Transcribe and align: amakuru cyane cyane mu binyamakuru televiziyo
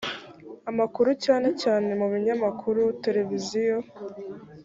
amakuru 0.69 1.09
cyane 1.25 1.49
cyane 1.61 1.89
mu 1.99 2.07
binyamakuru 2.13 2.81
televiziyo 3.03 3.77